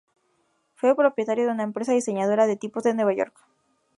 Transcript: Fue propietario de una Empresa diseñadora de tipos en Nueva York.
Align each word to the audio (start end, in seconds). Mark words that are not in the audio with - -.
Fue 0.73 0.95
propietario 0.95 1.45
de 1.45 1.51
una 1.51 1.61
Empresa 1.61 1.93
diseñadora 1.93 2.47
de 2.47 2.55
tipos 2.57 2.87
en 2.87 2.95
Nueva 2.95 3.13
York. 3.13 3.35